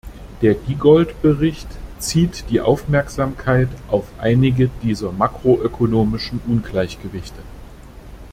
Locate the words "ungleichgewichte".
6.47-7.43